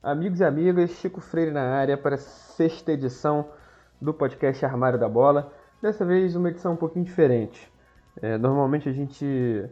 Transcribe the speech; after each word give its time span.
Amigos 0.00 0.38
e 0.38 0.44
amigas, 0.44 0.90
Chico 0.92 1.20
Freire 1.20 1.50
na 1.50 1.74
área 1.74 1.98
para 1.98 2.14
a 2.14 2.18
sexta 2.18 2.92
edição 2.92 3.48
do 4.00 4.14
podcast 4.14 4.64
Armário 4.64 4.96
da 4.96 5.08
Bola. 5.08 5.52
Dessa 5.82 6.04
vez 6.04 6.36
uma 6.36 6.50
edição 6.50 6.74
um 6.74 6.76
pouquinho 6.76 7.04
diferente. 7.04 7.68
É, 8.22 8.38
normalmente 8.38 8.88
a 8.88 8.92
gente 8.92 9.68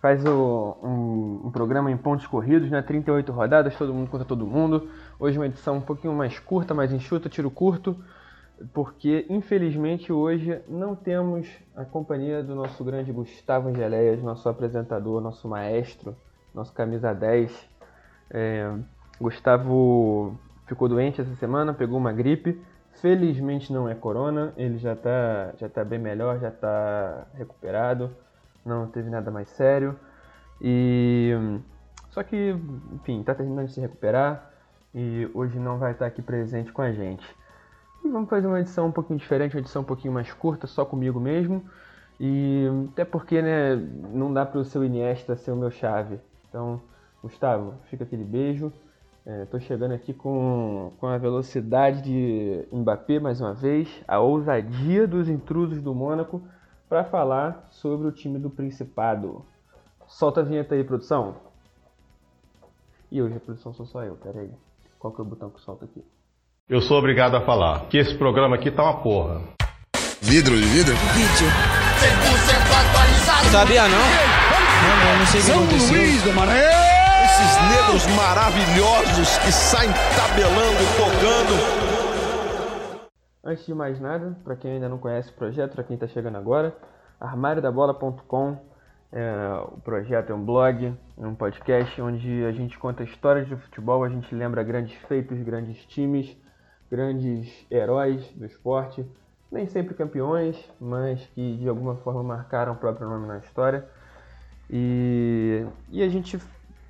faz 0.00 0.24
o, 0.24 0.78
um, 0.82 1.46
um, 1.48 1.50
programa 1.50 1.90
em 1.90 1.96
pontos 1.98 2.26
corridos, 2.26 2.70
né? 2.70 2.80
38 2.80 3.30
rodadas, 3.32 3.76
todo 3.76 3.92
mundo 3.92 4.08
contra 4.08 4.26
todo 4.26 4.46
mundo. 4.46 4.88
Hoje 5.18 5.36
uma 5.36 5.44
edição 5.44 5.76
um 5.76 5.82
pouquinho 5.82 6.14
mais 6.14 6.38
curta, 6.38 6.72
mais 6.72 6.90
enxuta, 6.90 7.28
tiro 7.28 7.50
curto, 7.50 8.02
porque 8.72 9.26
infelizmente 9.28 10.10
hoje 10.10 10.58
não 10.66 10.96
temos 10.96 11.46
a 11.76 11.84
companhia 11.84 12.42
do 12.42 12.54
nosso 12.54 12.82
grande 12.82 13.12
Gustavo 13.12 13.68
Angeléias, 13.68 14.22
nosso 14.22 14.48
apresentador, 14.48 15.20
nosso 15.20 15.46
maestro, 15.46 16.16
nosso 16.54 16.72
camisa 16.72 17.12
10. 17.12 17.68
É, 18.30 18.74
Gustavo 19.20 20.38
ficou 20.66 20.88
doente 20.88 21.20
essa 21.20 21.34
semana, 21.36 21.74
pegou 21.74 21.98
uma 21.98 22.12
gripe. 22.12 22.60
Felizmente 22.94 23.72
não 23.72 23.88
é 23.88 23.94
corona, 23.94 24.52
ele 24.56 24.78
já 24.78 24.92
está 24.94 25.52
já 25.56 25.68
tá 25.68 25.84
bem 25.84 25.98
melhor, 25.98 26.38
já 26.40 26.48
está 26.48 27.26
recuperado 27.34 28.10
não 28.64 28.86
teve 28.86 29.10
nada 29.10 29.30
mais 29.30 29.48
sério. 29.50 29.96
E 30.60 31.32
só 32.10 32.22
que, 32.22 32.56
enfim, 32.92 33.20
está 33.20 33.34
terminando 33.34 33.66
de 33.66 33.72
se 33.72 33.80
recuperar 33.80 34.50
e 34.94 35.30
hoje 35.34 35.58
não 35.58 35.78
vai 35.78 35.92
estar 35.92 36.06
aqui 36.06 36.20
presente 36.20 36.72
com 36.72 36.82
a 36.82 36.92
gente. 36.92 37.26
E 38.04 38.08
vamos 38.08 38.28
fazer 38.28 38.46
uma 38.46 38.60
edição 38.60 38.86
um 38.86 38.92
pouquinho 38.92 39.18
diferente, 39.18 39.54
uma 39.54 39.60
edição 39.60 39.82
um 39.82 39.84
pouquinho 39.84 40.12
mais 40.12 40.32
curta, 40.32 40.66
só 40.66 40.84
comigo 40.84 41.20
mesmo. 41.20 41.64
E 42.18 42.66
até 42.92 43.04
porque, 43.04 43.40
né, 43.40 43.76
não 44.12 44.32
dá 44.32 44.44
para 44.44 44.60
o 44.60 44.64
seu 44.64 44.84
Iniesta 44.84 45.36
ser 45.36 45.52
o 45.52 45.56
meu 45.56 45.70
chave. 45.70 46.18
Então, 46.48 46.82
Gustavo, 47.22 47.74
fica 47.88 48.04
aquele 48.04 48.24
beijo. 48.24 48.72
Estou 49.42 49.60
é, 49.60 49.62
chegando 49.62 49.92
aqui 49.92 50.12
com, 50.12 50.92
com 50.98 51.06
a 51.06 51.16
velocidade 51.16 52.02
de 52.02 52.66
Mbappé 52.72 53.20
mais 53.20 53.40
uma 53.40 53.54
vez, 53.54 53.88
a 54.08 54.18
ousadia 54.18 55.06
dos 55.06 55.28
intrusos 55.28 55.80
do 55.80 55.94
Mônaco 55.94 56.42
para 56.88 57.04
falar 57.04 57.68
sobre 57.70 58.08
o 58.08 58.12
time 58.12 58.38
do 58.40 58.50
Principado. 58.50 59.44
Solta 60.08 60.40
a 60.40 60.42
vinheta 60.42 60.74
aí, 60.74 60.82
produção. 60.82 61.36
E 63.10 63.22
hoje 63.22 63.36
a 63.36 63.40
produção 63.40 63.72
sou 63.72 63.86
só 63.86 64.02
eu, 64.02 64.16
peraí. 64.16 64.50
Qual 64.98 65.12
que 65.12 65.20
é 65.20 65.22
o 65.22 65.26
botão 65.26 65.50
que 65.50 65.60
solta 65.60 65.84
aqui? 65.84 66.04
Eu 66.68 66.80
sou 66.80 66.98
obrigado 66.98 67.36
a 67.36 67.40
falar 67.40 67.86
que 67.86 67.98
esse 67.98 68.16
programa 68.16 68.56
aqui 68.56 68.70
tá 68.70 68.82
uma 68.82 69.00
porra. 69.00 69.42
Vidro 70.20 70.56
de 70.56 70.64
vidro? 70.64 70.94
Vídeo. 71.14 71.48
100% 72.00 72.90
atualizado. 72.90 73.46
Sabia 73.50 73.82
não? 73.88 73.98
Não, 73.98 75.04
não, 75.04 75.18
não 75.18 75.26
sei 75.26 75.40
o 75.40 75.44
que 75.44 75.50
São 75.50 75.58
aconteceu. 75.58 75.96
Luís 75.96 76.22
do 76.24 76.32
Maranhão! 76.32 76.79
Esses 77.40 77.56
negros 77.70 78.06
maravilhosos 78.16 79.38
que 79.38 79.50
saem 79.50 79.90
tabelando, 80.14 80.84
tocando. 80.98 81.54
Antes 83.42 83.64
de 83.64 83.74
mais 83.74 83.98
nada, 83.98 84.36
para 84.44 84.56
quem 84.56 84.72
ainda 84.72 84.90
não 84.90 84.98
conhece 84.98 85.30
o 85.30 85.32
projeto, 85.32 85.72
para 85.72 85.84
quem 85.84 85.94
está 85.94 86.06
chegando 86.06 86.36
agora, 86.36 86.76
armáriodabola.com 87.18 88.58
é, 89.10 89.64
o 89.72 89.80
projeto 89.80 90.30
é 90.30 90.34
um 90.34 90.44
blog, 90.44 90.94
é 91.18 91.26
um 91.26 91.34
podcast 91.34 92.00
onde 92.02 92.44
a 92.44 92.52
gente 92.52 92.78
conta 92.78 93.02
histórias 93.04 93.48
do 93.48 93.56
futebol, 93.56 94.04
a 94.04 94.10
gente 94.10 94.34
lembra 94.34 94.62
grandes 94.62 94.94
feitos, 95.08 95.40
grandes 95.42 95.82
times, 95.86 96.36
grandes 96.90 97.66
heróis 97.70 98.22
do 98.32 98.44
esporte, 98.44 99.02
nem 99.50 99.66
sempre 99.66 99.94
campeões, 99.94 100.56
mas 100.78 101.24
que 101.34 101.56
de 101.56 101.68
alguma 101.68 101.96
forma 101.96 102.22
marcaram 102.22 102.74
o 102.74 102.76
próprio 102.76 103.08
nome 103.08 103.26
na 103.26 103.38
história. 103.38 103.88
E, 104.68 105.66
e 105.88 106.02
a 106.02 106.08
gente 106.08 106.38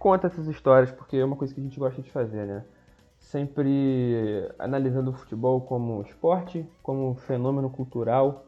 conta 0.00 0.28
essas 0.28 0.48
histórias 0.48 0.90
porque 0.90 1.18
é 1.18 1.24
uma 1.24 1.36
coisa 1.36 1.54
que 1.54 1.60
a 1.60 1.62
gente 1.62 1.78
gosta 1.78 2.00
de 2.00 2.10
fazer, 2.10 2.46
né? 2.46 2.64
Sempre 3.18 4.50
analisando 4.58 5.10
o 5.10 5.12
futebol 5.12 5.60
como 5.60 6.00
esporte, 6.00 6.66
como 6.82 7.14
fenômeno 7.14 7.68
cultural 7.68 8.46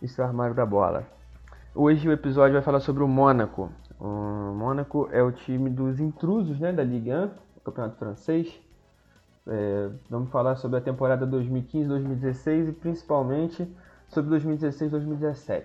e 0.00 0.08
seu 0.08 0.24
armário 0.24 0.54
da 0.54 0.64
bola. 0.64 1.06
Hoje 1.74 2.08
o 2.08 2.12
episódio 2.12 2.54
vai 2.54 2.62
falar 2.62 2.80
sobre 2.80 3.04
o 3.04 3.08
Mônaco. 3.08 3.70
O 4.00 4.06
Mônaco 4.06 5.06
é 5.12 5.22
o 5.22 5.30
time 5.30 5.68
dos 5.68 6.00
intrusos 6.00 6.58
né, 6.58 6.72
da 6.72 6.82
Ligue 6.82 7.12
1, 7.12 7.30
o 7.56 7.60
campeonato 7.60 7.96
francês. 7.98 8.58
É, 9.46 9.90
vamos 10.08 10.30
falar 10.30 10.56
sobre 10.56 10.78
a 10.78 10.80
temporada 10.80 11.26
2015-2016 11.26 12.70
e 12.70 12.72
principalmente 12.72 13.70
sobre 14.08 14.34
2016-2017. 14.40 15.62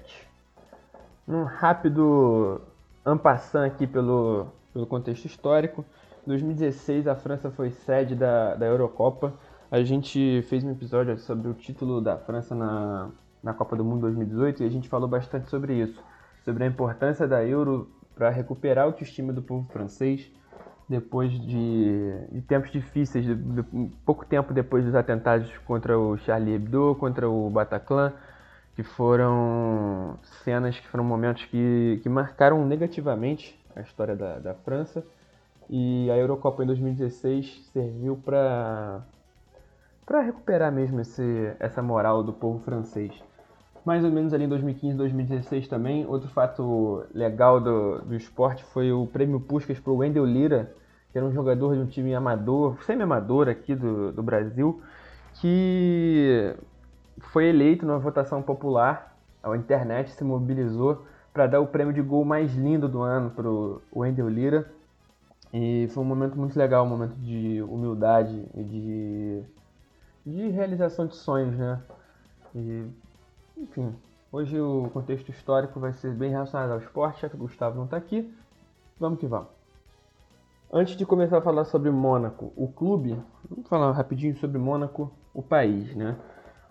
Um 1.25 1.44
rápido 1.44 2.61
ampassant 3.05 3.66
aqui 3.66 3.88
pelo, 3.88 4.47
pelo 4.73 4.85
contexto 4.85 5.25
histórico. 5.25 5.85
Em 6.25 6.29
2016 6.29 7.07
a 7.07 7.15
França 7.15 7.49
foi 7.51 7.71
sede 7.71 8.15
da, 8.15 8.55
da 8.55 8.65
Eurocopa. 8.65 9.33
A 9.69 9.81
gente 9.83 10.41
fez 10.49 10.63
um 10.63 10.71
episódio 10.71 11.17
sobre 11.17 11.47
o 11.49 11.53
título 11.53 12.01
da 12.01 12.17
França 12.17 12.53
na, 12.53 13.09
na 13.41 13.53
Copa 13.53 13.75
do 13.75 13.83
Mundo 13.83 14.01
2018 14.01 14.63
e 14.63 14.65
a 14.65 14.69
gente 14.69 14.89
falou 14.89 15.07
bastante 15.07 15.49
sobre 15.49 15.73
isso, 15.73 16.01
sobre 16.43 16.63
a 16.63 16.67
importância 16.67 17.27
da 17.27 17.43
Euro 17.45 17.89
para 18.13 18.29
recuperar 18.29 18.83
a 18.83 18.87
autoestima 18.87 19.33
do 19.33 19.41
povo 19.41 19.67
francês 19.71 20.29
depois 20.91 21.31
de, 21.31 22.27
de 22.31 22.41
tempos 22.41 22.69
difíceis, 22.69 23.23
de, 23.23 23.33
de, 23.33 23.63
pouco 24.05 24.25
tempo 24.25 24.53
depois 24.53 24.83
dos 24.83 24.93
atentados 24.93 25.49
contra 25.59 25.97
o 25.97 26.17
Charlie 26.17 26.55
Hebdo, 26.55 26.97
contra 26.99 27.29
o 27.29 27.49
Bataclan, 27.49 28.11
que 28.75 28.83
foram 28.83 30.19
cenas, 30.43 30.77
que 30.77 30.87
foram 30.89 31.05
momentos 31.05 31.45
que, 31.45 32.01
que 32.03 32.09
marcaram 32.09 32.65
negativamente 32.65 33.57
a 33.81 33.83
história 33.83 34.15
da, 34.15 34.39
da 34.39 34.53
França. 34.53 35.03
E 35.69 36.09
a 36.11 36.17
Eurocopa 36.17 36.63
em 36.63 36.67
2016 36.67 37.69
serviu 37.71 38.17
para 38.17 39.01
para 40.05 40.21
recuperar 40.21 40.71
mesmo 40.71 40.99
esse, 40.99 41.53
essa 41.59 41.81
moral 41.81 42.21
do 42.21 42.33
povo 42.33 42.59
francês 42.59 43.13
mais 43.83 44.03
ou 44.03 44.11
menos 44.11 44.33
ali 44.33 44.45
em 44.45 44.49
2015, 44.49 44.95
2016 44.95 45.67
também. 45.67 46.05
Outro 46.05 46.29
fato 46.29 47.03
legal 47.13 47.59
do, 47.59 47.99
do 47.99 48.15
esporte 48.15 48.63
foi 48.65 48.91
o 48.91 49.07
prêmio 49.07 49.39
Puskas 49.39 49.79
para 49.79 49.91
o 49.91 49.97
Wendel 49.97 50.25
Lira, 50.25 50.71
que 51.11 51.17
era 51.17 51.25
um 51.25 51.31
jogador 51.31 51.75
de 51.75 51.81
um 51.81 51.85
time 51.85 52.13
amador, 52.13 52.81
semi-amador 52.83 53.49
aqui 53.49 53.75
do, 53.75 54.11
do 54.11 54.23
Brasil, 54.23 54.81
que 55.35 56.55
foi 57.19 57.45
eleito 57.45 57.85
numa 57.85 57.99
votação 57.99 58.41
popular. 58.41 59.17
A 59.43 59.55
internet 59.57 60.11
se 60.11 60.23
mobilizou 60.23 61.03
para 61.33 61.47
dar 61.47 61.61
o 61.61 61.67
prêmio 61.67 61.93
de 61.93 62.01
gol 62.01 62.25
mais 62.25 62.53
lindo 62.53 62.87
do 62.87 63.01
ano 63.01 63.31
para 63.31 63.49
o 63.49 63.81
Wendel 63.95 64.29
Lira. 64.29 64.71
E 65.53 65.87
foi 65.93 66.03
um 66.03 66.07
momento 66.07 66.37
muito 66.37 66.57
legal, 66.57 66.85
um 66.85 66.89
momento 66.89 67.15
de 67.15 67.61
humildade 67.63 68.45
e 68.53 68.63
de, 68.63 69.43
de 70.25 70.47
realização 70.49 71.07
de 71.07 71.15
sonhos, 71.15 71.57
né? 71.57 71.81
E 72.55 72.85
enfim, 73.57 73.93
hoje 74.31 74.59
o 74.59 74.89
contexto 74.93 75.29
histórico 75.29 75.79
vai 75.79 75.93
ser 75.93 76.13
bem 76.13 76.31
relacionado 76.31 76.71
ao 76.71 76.79
esporte, 76.79 77.21
já 77.21 77.29
que 77.29 77.35
o 77.35 77.39
Gustavo 77.39 77.77
não 77.77 77.85
está 77.85 77.97
aqui. 77.97 78.33
Vamos 78.99 79.19
que 79.19 79.27
vamos. 79.27 79.49
Antes 80.71 80.95
de 80.95 81.05
começar 81.05 81.39
a 81.39 81.41
falar 81.41 81.65
sobre 81.65 81.91
Mônaco, 81.91 82.53
o 82.55 82.67
clube, 82.69 83.21
vamos 83.49 83.67
falar 83.67 83.91
rapidinho 83.91 84.37
sobre 84.37 84.57
Mônaco, 84.57 85.11
o 85.33 85.41
país, 85.41 85.93
né? 85.95 86.15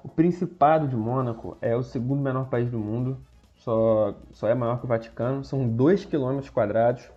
O 0.03 0.09
Principado 0.09 0.89
de 0.89 0.97
Mônaco 0.97 1.59
é 1.61 1.77
o 1.77 1.83
segundo 1.83 2.23
menor 2.23 2.49
país 2.49 2.71
do 2.71 2.79
mundo, 2.79 3.19
só, 3.61 4.15
só 4.33 4.49
é 4.49 4.55
maior 4.55 4.79
que 4.79 4.85
o 4.85 4.89
Vaticano, 4.89 5.45
são 5.45 5.69
2 5.69 6.07
km 6.07 6.41
quadrados, 6.53 7.11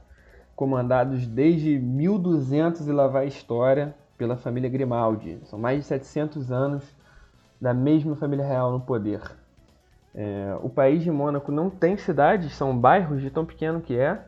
comandados 0.56 1.26
desde 1.26 1.80
1200 1.80 2.88
e 2.88 2.92
lá 2.92 3.08
vai 3.08 3.26
a 3.26 3.28
história 3.28 3.96
pela 4.18 4.36
família 4.38 4.70
Grimaldi. 4.70 5.40
São 5.46 5.58
mais 5.58 5.80
de 5.80 5.86
700 5.86 6.52
anos 6.52 6.84
da 7.60 7.74
mesma 7.74 8.16
família 8.16 8.46
real 8.46 8.72
no 8.72 8.82
poder. 8.82 9.22
É, 10.14 10.56
o 10.62 10.70
país 10.70 11.02
de 11.02 11.10
Mônaco 11.10 11.52
não 11.52 11.70
tem 11.70 11.98
cidades, 11.98 12.54
são 12.54 12.78
bairros 12.78 13.22
de 13.22 13.32
tão 13.32 13.46
pequeno 13.46 13.82
que 13.82 13.98
é, 13.98 14.22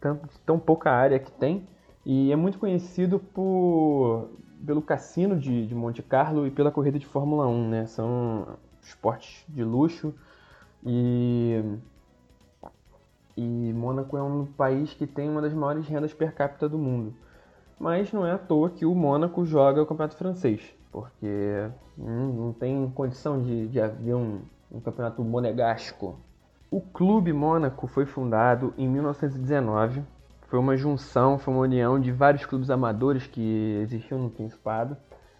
tão, 0.00 0.20
tão 0.46 0.58
pouca 0.58 0.90
área 0.90 1.18
que 1.18 1.30
tem, 1.32 1.68
e 2.04 2.32
é 2.32 2.36
muito 2.36 2.58
conhecido 2.58 3.18
por, 3.18 4.30
pelo 4.64 4.80
cassino 4.80 5.36
de, 5.36 5.66
de 5.66 5.74
Monte 5.74 6.02
Carlo 6.02 6.46
e 6.46 6.52
pela 6.52 6.70
corrida 6.70 7.00
de 7.00 7.06
Fórmula 7.06 7.46
1, 7.48 7.68
né? 7.68 7.86
São 7.86 8.56
esportes 8.80 9.44
de 9.48 9.64
luxo 9.64 10.14
e, 10.86 11.60
e 13.36 13.72
Mônaco 13.72 14.16
é 14.16 14.22
um 14.22 14.46
país 14.46 14.94
que 14.94 15.06
tem 15.06 15.28
uma 15.28 15.42
das 15.42 15.52
maiores 15.52 15.88
rendas 15.88 16.14
per 16.14 16.32
capita 16.32 16.68
do 16.68 16.78
mundo. 16.78 17.12
Mas 17.78 18.12
não 18.12 18.24
é 18.24 18.32
à 18.32 18.38
toa 18.38 18.70
que 18.70 18.86
o 18.86 18.94
Mônaco 18.94 19.44
joga 19.44 19.82
o 19.82 19.86
campeonato 19.86 20.16
francês, 20.16 20.62
porque 20.92 21.68
não 21.98 22.52
tem 22.52 22.88
condição 22.90 23.42
de, 23.42 23.66
de 23.66 23.80
haver 23.80 24.14
um, 24.14 24.40
um 24.70 24.80
campeonato 24.80 25.22
monegasco. 25.22 26.16
O 26.70 26.80
Clube 26.80 27.32
Mônaco 27.32 27.86
foi 27.88 28.06
fundado 28.06 28.72
em 28.78 28.88
1919. 28.88 30.02
Foi 30.42 30.58
uma 30.58 30.76
junção, 30.76 31.38
foi 31.38 31.52
uma 31.52 31.64
união 31.64 31.98
de 32.00 32.12
vários 32.12 32.46
clubes 32.46 32.70
amadores 32.70 33.26
que 33.26 33.80
existiam 33.82 34.20
no 34.20 34.30
Principado. 34.30 34.96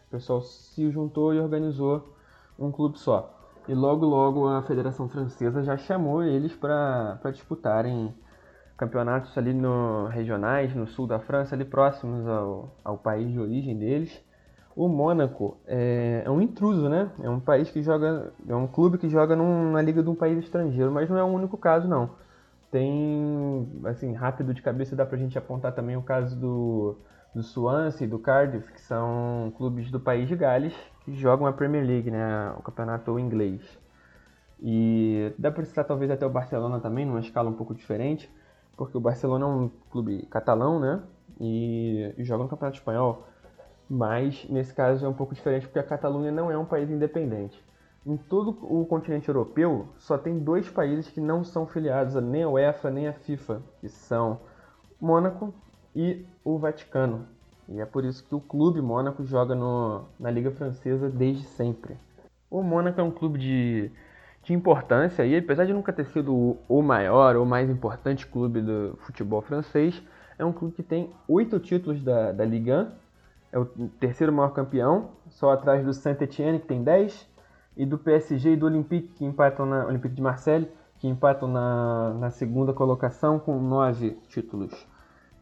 O 0.09 0.11
pessoal 0.11 0.43
se 0.43 0.91
juntou 0.91 1.33
e 1.33 1.39
organizou 1.39 2.13
um 2.59 2.73
clube 2.73 2.99
só. 2.99 3.36
E 3.69 3.75
logo, 3.75 4.07
logo 4.07 4.47
a 4.49 4.63
Federação 4.63 5.09
Francesa 5.09 5.63
já 5.63 5.77
chamou 5.77 6.23
eles 6.23 6.55
para 6.55 7.19
disputarem 7.33 8.15
campeonatos 8.77 9.37
ali 9.37 9.53
no, 9.53 10.07
regionais, 10.07 10.75
no 10.75 10.87
sul 10.87 11.07
da 11.07 11.19
França, 11.19 11.55
ali 11.55 11.65
próximos 11.65 12.27
ao, 12.29 12.71
ao 12.85 12.99
país 12.99 13.31
de 13.31 13.41
origem 13.41 13.77
deles. 13.77 14.23
O 14.77 14.89
Mônaco 14.89 15.57
é, 15.67 16.23
é, 16.25 16.31
um 16.31 16.41
intruso, 16.41 16.89
né? 16.89 17.11
É 17.23 17.31
um 17.31 17.41
país 17.41 17.71
que 17.71 17.83
joga, 17.83 18.33
é 18.47 18.55
um 18.55 18.67
clube 18.67 18.99
que 18.99 19.09
joga 19.09 19.35
num, 19.35 19.73
na 19.73 19.83
liga 19.83 20.03
de 20.03 20.11
um 20.11 20.15
país 20.15 20.39
estrangeiro, 20.39 20.93
mas 20.93 21.09
não 21.09 21.17
é 21.17 21.25
o 21.25 21.27
único 21.27 21.57
caso, 21.57 21.89
não. 21.89 22.11
Tem, 22.71 23.69
assim, 23.85 24.13
rápido 24.13 24.53
de 24.53 24.63
cabeça 24.63 24.95
dá 24.95 25.07
pra 25.07 25.17
gente 25.17 25.39
apontar 25.39 25.73
também 25.73 25.97
o 25.97 26.03
caso 26.03 26.39
do, 26.39 26.97
do 27.37 27.43
Swansea 27.43 28.07
e 28.07 28.09
do 28.09 28.19
Cardiff, 28.19 28.73
que 28.73 28.81
são 28.81 29.53
clubes 29.59 29.91
do 29.91 30.01
país 30.01 30.27
de 30.27 30.35
Gales 30.35 30.75
que 31.05 31.15
jogam 31.15 31.47
a 31.47 31.53
Premier 31.53 31.87
League, 31.87 32.11
né? 32.11 32.51
O 32.59 32.63
campeonato 32.63 33.19
inglês. 33.19 33.61
E 34.59 35.35
dá 35.39 35.51
para 35.51 35.63
citar 35.67 35.85
talvez 35.85 36.11
até 36.11 36.25
o 36.25 36.31
Barcelona 36.31 36.81
também, 36.81 37.05
numa 37.05 37.21
escala 37.21 37.51
um 37.51 37.53
pouco 37.53 37.75
diferente, 37.75 38.35
porque 38.75 38.97
o 38.97 39.01
Barcelona 39.01 39.45
é 39.45 39.49
um 39.49 39.71
clube 39.91 40.25
catalão, 40.31 40.81
né? 40.81 41.03
E, 41.39 42.15
e 42.17 42.25
joga 42.25 42.45
no 42.45 42.49
Campeonato 42.49 42.79
Espanhol. 42.79 43.27
Mas 43.89 44.49
nesse 44.49 44.73
caso 44.73 45.05
é 45.05 45.09
um 45.09 45.13
pouco 45.13 45.35
diferente 45.35 45.67
porque 45.67 45.79
a 45.79 45.85
Catalunha 45.85 46.33
não 46.33 46.51
é 46.51 46.57
um 46.57 46.65
país 46.65 46.91
independente. 46.91 47.63
Em 48.07 48.17
todo 48.17 48.57
o 48.63 48.87
continente 48.87 49.29
europeu, 49.29 49.89
só 49.99 50.17
tem 50.17 50.39
dois 50.39 50.71
países 50.71 51.11
que 51.11 51.21
não 51.21 51.45
são 51.45 51.67
filiados 51.67 52.15
nem 52.15 52.45
a 52.45 52.49
UEFA 52.49 52.91
nem 52.91 53.09
a 53.09 53.13
FIFA, 53.13 53.61
que 53.81 53.91
são 53.91 54.41
Mônaco 54.99 55.53
e 55.97 56.27
o 56.45 56.59
Vaticano. 56.59 57.27
E 57.69 57.81
é 57.81 57.87
por 57.87 58.05
isso 58.05 58.23
que 58.23 58.35
o 58.35 58.41
clube 58.41 58.81
Mônaco 58.83 59.25
joga 59.25 59.55
no, 59.55 60.05
na 60.21 60.31
Liga 60.31 60.51
Francesa 60.51 61.09
desde 61.09 61.45
sempre. 61.45 61.97
O 62.51 62.63
Mônaco 62.63 63.01
é 63.01 63.03
um 63.03 63.11
clube 63.11 63.39
de, 63.39 63.91
de 64.45 64.53
importância 64.53 65.25
e 65.25 65.37
apesar 65.37 65.65
de 65.65 65.73
nunca 65.73 65.93
ter 65.93 66.05
sido 66.05 66.59
o 66.69 66.83
maior 66.83 67.35
ou 67.35 67.47
mais 67.47 67.69
importante 67.71 68.27
clube 68.27 68.61
do 68.61 68.97
futebol 68.99 69.41
francês, 69.41 70.01
é 70.39 70.45
um 70.45 70.53
clube 70.53 70.75
que 70.75 70.83
tem 70.83 71.11
oito 71.27 71.59
títulos 71.59 72.03
da, 72.03 72.31
da 72.31 72.45
Ligue 72.45 72.71
1 72.71 73.07
é 73.53 73.59
o 73.59 73.65
terceiro 73.99 74.31
maior 74.31 74.51
campeão, 74.51 75.13
só 75.31 75.51
atrás 75.51 75.83
do 75.83 75.95
Saint-Etienne, 75.95 76.59
que 76.59 76.67
tem 76.67 76.83
10, 76.83 77.27
e 77.75 77.87
do 77.87 77.97
PSG 77.97 78.53
e 78.53 78.57
do 78.57 78.67
Olympique, 78.67 79.09
que 79.15 79.25
empatam 79.25 79.65
na 79.65 79.87
Olympique 79.87 80.15
de 80.15 80.21
Marseille, 80.21 80.69
que 80.99 81.09
empatam 81.09 81.49
na, 81.49 82.15
na 82.15 82.31
segunda 82.31 82.75
colocação 82.75 83.39
com 83.39 83.59
9 83.59 84.11
títulos. 84.29 84.87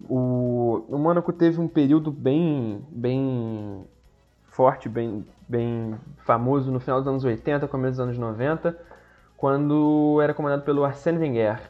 O, 0.09 0.85
o 0.89 0.99
Mônaco 0.99 1.33
teve 1.33 1.61
um 1.61 1.69
período 1.69 2.11
bem, 2.11 2.85
bem 2.91 3.87
forte, 4.45 4.89
bem, 4.89 5.27
bem 5.49 5.95
famoso 6.19 6.71
no 6.71 6.81
final 6.81 7.01
dos 7.01 7.09
anos 7.09 7.25
80, 7.25 7.67
começo 7.69 7.93
dos 7.93 8.01
anos 8.01 8.19
90, 8.19 8.79
quando 9.37 10.21
era 10.23 10.35
comandado 10.35 10.63
pelo 10.63 10.85
Arsène 10.85 11.19
Wenger, 11.19 11.61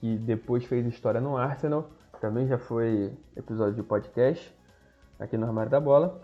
que 0.00 0.16
depois 0.16 0.64
fez 0.64 0.86
história 0.86 1.20
no 1.20 1.36
Arsenal, 1.36 1.90
também 2.20 2.46
já 2.46 2.58
foi 2.58 3.12
episódio 3.36 3.74
de 3.74 3.82
podcast 3.82 4.54
aqui 5.18 5.36
no 5.36 5.46
Armário 5.46 5.70
da 5.70 5.80
Bola. 5.80 6.20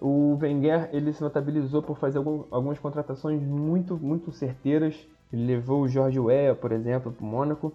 O 0.00 0.38
Wenger 0.40 0.88
ele 0.92 1.12
se 1.12 1.22
notabilizou 1.22 1.82
por 1.82 1.98
fazer 1.98 2.18
algumas 2.18 2.78
contratações 2.78 3.42
muito, 3.42 3.96
muito 3.96 4.30
certeiras. 4.32 5.06
Ele 5.32 5.46
levou 5.46 5.82
o 5.82 5.88
Jorge 5.88 6.18
Weah, 6.20 6.54
por 6.54 6.72
exemplo, 6.72 7.12
para 7.12 7.24
o 7.24 7.26
Mônaco 7.26 7.72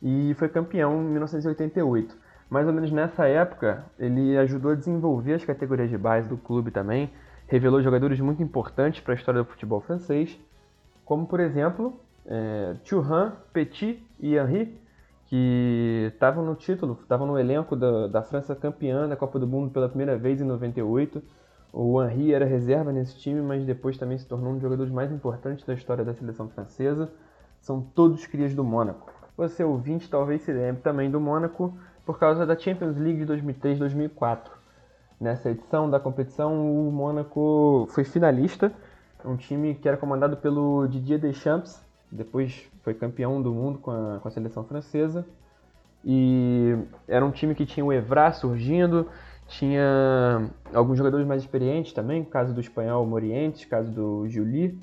e 0.00 0.34
foi 0.34 0.48
campeão 0.48 1.02
em 1.02 1.06
1988. 1.06 2.16
Mais 2.52 2.66
ou 2.66 2.72
menos 2.74 2.92
nessa 2.92 3.26
época, 3.26 3.82
ele 3.98 4.36
ajudou 4.36 4.72
a 4.72 4.74
desenvolver 4.74 5.32
as 5.32 5.42
categorias 5.42 5.88
de 5.88 5.96
base 5.96 6.28
do 6.28 6.36
clube 6.36 6.70
também, 6.70 7.10
revelou 7.46 7.80
jogadores 7.80 8.20
muito 8.20 8.42
importantes 8.42 9.00
para 9.00 9.14
a 9.14 9.16
história 9.16 9.42
do 9.42 9.48
futebol 9.48 9.80
francês, 9.80 10.38
como 11.02 11.26
por 11.26 11.40
exemplo 11.40 11.98
é, 12.26 12.76
Thuram, 12.84 13.32
Petit 13.54 14.06
e 14.20 14.36
Henry, 14.36 14.78
que 15.28 16.10
estavam 16.12 16.44
no 16.44 16.54
título, 16.54 16.98
estavam 17.00 17.26
no 17.26 17.38
elenco 17.38 17.74
da, 17.74 18.06
da 18.06 18.22
França 18.22 18.54
campeã 18.54 19.08
da 19.08 19.16
Copa 19.16 19.38
do 19.38 19.46
Mundo 19.46 19.70
pela 19.70 19.88
primeira 19.88 20.18
vez 20.18 20.38
em 20.38 20.44
98. 20.44 21.22
O 21.72 22.02
Henri 22.02 22.34
era 22.34 22.44
reserva 22.44 22.92
nesse 22.92 23.18
time, 23.18 23.40
mas 23.40 23.64
depois 23.64 23.96
também 23.96 24.18
se 24.18 24.26
tornou 24.26 24.50
um 24.50 24.54
dos 24.56 24.62
jogadores 24.62 24.92
mais 24.92 25.10
importantes 25.10 25.64
da 25.64 25.72
história 25.72 26.04
da 26.04 26.12
seleção 26.12 26.50
francesa. 26.50 27.10
São 27.62 27.80
todos 27.80 28.26
crias 28.26 28.54
do 28.54 28.62
Mônaco. 28.62 29.10
Você 29.38 29.64
ouvinte 29.64 30.10
talvez 30.10 30.42
se 30.42 30.52
lembre 30.52 30.82
também 30.82 31.10
do 31.10 31.18
Mônaco 31.18 31.74
por 32.04 32.18
causa 32.18 32.44
da 32.44 32.58
Champions 32.58 32.96
League 32.96 33.24
de 33.24 33.32
2003-2004. 33.32 34.50
Nessa 35.20 35.50
edição 35.50 35.88
da 35.88 36.00
competição, 36.00 36.88
o 36.88 36.90
Mônaco 36.90 37.86
foi 37.90 38.04
finalista, 38.04 38.72
um 39.24 39.36
time 39.36 39.74
que 39.74 39.88
era 39.88 39.96
comandado 39.96 40.36
pelo 40.36 40.86
Didier 40.88 41.20
Deschamps, 41.20 41.80
depois 42.10 42.68
foi 42.82 42.92
campeão 42.92 43.40
do 43.40 43.52
mundo 43.52 43.78
com 43.78 43.90
a, 43.90 44.18
com 44.20 44.28
a 44.28 44.30
seleção 44.30 44.64
francesa. 44.64 45.24
E 46.04 46.76
era 47.06 47.24
um 47.24 47.30
time 47.30 47.54
que 47.54 47.64
tinha 47.64 47.86
o 47.86 47.92
Evra 47.92 48.32
surgindo, 48.32 49.08
tinha 49.46 50.50
alguns 50.74 50.98
jogadores 50.98 51.26
mais 51.26 51.42
experientes 51.42 51.92
também, 51.92 52.24
caso 52.24 52.52
do 52.52 52.60
espanhol 52.60 53.06
Morientes, 53.06 53.64
caso 53.64 53.90
do 53.90 54.28
Juli. 54.28 54.78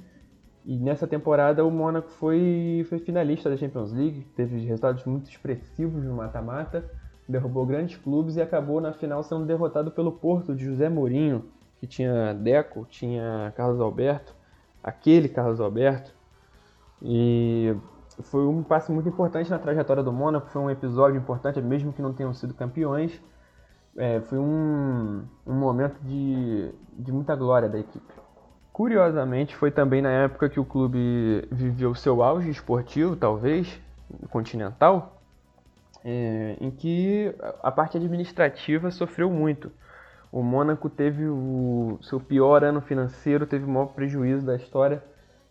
E 0.65 0.77
nessa 0.77 1.07
temporada 1.07 1.65
o 1.65 1.71
Mônaco 1.71 2.09
foi, 2.11 2.85
foi 2.87 2.99
finalista 2.99 3.49
da 3.49 3.57
Champions 3.57 3.91
League, 3.91 4.25
teve 4.35 4.59
resultados 4.65 5.03
muito 5.03 5.29
expressivos 5.29 6.03
no 6.03 6.15
mata-mata, 6.15 6.89
derrubou 7.29 7.65
grandes 7.65 7.95
clubes 7.97 8.35
e 8.35 8.41
acabou 8.41 8.81
na 8.81 8.91
final 8.91 9.21
sendo 9.23 9.45
derrotado 9.45 9.91
pelo 9.91 10.11
Porto 10.11 10.55
de 10.55 10.65
José 10.65 10.89
Mourinho, 10.89 11.45
que 11.77 11.85
tinha 11.85 12.33
Deco, 12.33 12.85
tinha 12.89 13.53
Carlos 13.55 13.79
Alberto, 13.79 14.35
aquele 14.83 15.29
Carlos 15.29 15.61
Alberto, 15.61 16.11
e 17.01 17.75
foi 18.23 18.45
um 18.45 18.63
passo 18.63 18.91
muito 18.91 19.07
importante 19.07 19.49
na 19.49 19.59
trajetória 19.59 20.03
do 20.03 20.11
Mônaco, 20.11 20.49
foi 20.49 20.61
um 20.61 20.69
episódio 20.69 21.17
importante, 21.17 21.61
mesmo 21.61 21.93
que 21.93 22.01
não 22.01 22.13
tenham 22.13 22.33
sido 22.33 22.53
campeões. 22.53 23.21
É, 23.95 24.19
foi 24.21 24.37
um, 24.37 25.23
um 25.45 25.53
momento 25.53 25.99
de, 26.01 26.71
de 26.97 27.11
muita 27.11 27.35
glória 27.35 27.69
da 27.69 27.79
equipe. 27.79 28.13
Curiosamente, 28.71 29.55
foi 29.55 29.71
também 29.71 30.01
na 30.01 30.09
época 30.09 30.49
que 30.49 30.59
o 30.59 30.65
clube 30.65 31.47
viveu 31.51 31.93
seu 31.95 32.21
auge 32.21 32.49
esportivo, 32.49 33.15
talvez, 33.15 33.79
continental, 34.29 35.18
é, 36.03 36.57
em 36.59 36.71
que 36.71 37.33
a 37.61 37.71
parte 37.71 37.97
administrativa 37.97 38.91
sofreu 38.91 39.29
muito. 39.29 39.71
O 40.31 40.43
Mônaco 40.43 40.89
teve 40.89 41.25
o 41.25 41.97
seu 42.01 42.19
pior 42.19 42.63
ano 42.63 42.81
financeiro, 42.81 43.47
teve 43.47 43.65
o 43.65 43.67
maior 43.69 43.87
prejuízo 43.87 44.45
da 44.45 44.55
história 44.55 45.03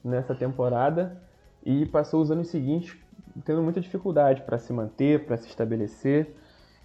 nessa 0.05 0.35
temporada 0.35 1.21
e 1.65 1.85
passou 1.87 2.23
os 2.23 2.31
anos 2.31 2.49
seguintes 2.49 2.97
tendo 3.45 3.63
muita 3.63 3.81
dificuldade 3.81 4.43
para 4.43 4.59
se 4.59 4.73
manter, 4.73 5.27
para 5.27 5.37
se 5.37 5.49
estabelecer. 5.49 6.35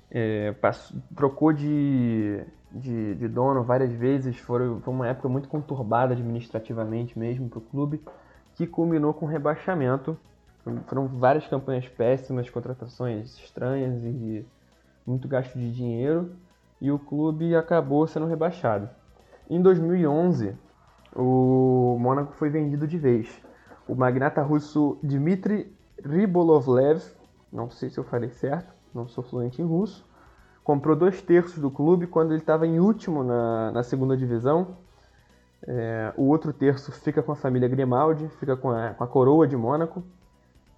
É, 0.09 0.51
passou, 0.53 0.99
trocou 1.15 1.51
de, 1.51 2.43
de, 2.71 3.15
de, 3.15 3.27
dono 3.27 3.63
várias 3.63 3.91
vezes, 3.91 4.37
foi, 4.37 4.79
foi 4.81 4.93
uma 4.93 5.07
época 5.07 5.27
muito 5.27 5.49
conturbada 5.49 6.13
administrativamente 6.13 7.17
mesmo 7.17 7.49
para 7.49 7.57
o 7.57 7.61
clube, 7.61 8.01
que 8.55 8.67
culminou 8.67 9.13
com 9.13 9.25
rebaixamento. 9.25 10.17
Foram 10.87 11.07
várias 11.07 11.45
campanhas 11.47 11.87
péssimas, 11.87 12.49
contratações 12.49 13.37
estranhas 13.37 14.03
e 14.03 14.45
muito 15.05 15.27
gasto 15.27 15.53
de 15.57 15.71
dinheiro, 15.73 16.31
e 16.79 16.91
o 16.91 16.97
clube 16.97 17.55
acabou 17.55 18.07
sendo 18.07 18.25
rebaixado. 18.25 18.89
Em 19.49 19.61
2011, 19.61 20.55
o 21.15 21.97
Mônaco 21.99 22.33
foi 22.33 22.49
vendido 22.49 22.87
de 22.87 22.97
vez 22.97 23.43
o 23.87 23.95
magnata 23.95 24.41
russo 24.41 24.97
Dmitry 25.03 25.75
Ribolovlev, 26.03 27.01
não 27.51 27.69
sei 27.69 27.89
se 27.89 27.97
eu 27.97 28.03
falei 28.03 28.29
certo, 28.29 28.73
não 28.93 29.07
sou 29.07 29.23
fluente 29.23 29.61
em 29.61 29.65
russo, 29.65 30.05
comprou 30.63 30.95
dois 30.95 31.21
terços 31.21 31.59
do 31.59 31.69
clube 31.69 32.07
quando 32.07 32.31
ele 32.31 32.41
estava 32.41 32.65
em 32.65 32.79
último 32.79 33.23
na, 33.23 33.71
na 33.71 33.83
segunda 33.83 34.15
divisão. 34.15 34.77
É, 35.65 36.13
o 36.17 36.23
outro 36.23 36.51
terço 36.51 36.91
fica 36.91 37.23
com 37.23 37.31
a 37.31 37.35
família 37.35 37.69
Grimaldi, 37.69 38.27
fica 38.39 38.55
com 38.55 38.69
a, 38.69 38.93
com 38.93 39.03
a 39.03 39.07
coroa 39.07 39.47
de 39.47 39.55
Mônaco. 39.55 40.03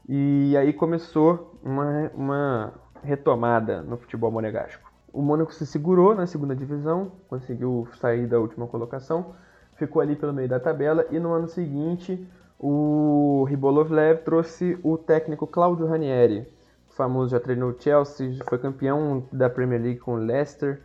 E 0.07 0.55
aí 0.57 0.71
começou 0.71 1.57
uma, 1.63 2.11
uma 2.13 2.73
retomada 3.03 3.81
no 3.81 3.97
futebol 3.97 4.31
monegasco. 4.31 4.91
O 5.11 5.21
Mônaco 5.21 5.53
se 5.53 5.65
segurou 5.65 6.13
na 6.13 6.27
segunda 6.27 6.55
divisão, 6.55 7.11
conseguiu 7.27 7.87
sair 7.99 8.27
da 8.27 8.39
última 8.39 8.67
colocação, 8.67 9.33
ficou 9.75 10.01
ali 10.01 10.15
pelo 10.15 10.33
meio 10.33 10.47
da 10.47 10.59
tabela 10.59 11.05
e 11.09 11.19
no 11.19 11.31
ano 11.31 11.47
seguinte 11.47 12.27
o 12.59 13.45
Ribolovlev 13.49 14.23
trouxe 14.23 14.77
o 14.83 14.97
técnico 14.97 15.47
Claudio 15.47 15.87
Ranieri, 15.87 16.47
famoso, 16.89 17.31
já 17.31 17.39
treinou 17.39 17.75
Chelsea, 17.77 18.37
foi 18.47 18.57
campeão 18.57 19.27
da 19.31 19.49
Premier 19.49 19.81
League 19.81 19.99
com 19.99 20.13
o 20.13 20.17
Leicester, 20.17 20.81